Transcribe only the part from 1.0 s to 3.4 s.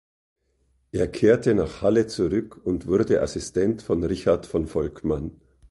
kehrte nach Halle zurück und wurde